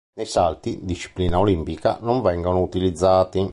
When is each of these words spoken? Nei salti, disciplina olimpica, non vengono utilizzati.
Nei 0.15 0.25
salti, 0.25 0.79
disciplina 0.81 1.37
olimpica, 1.37 1.99
non 2.01 2.23
vengono 2.23 2.59
utilizzati. 2.59 3.47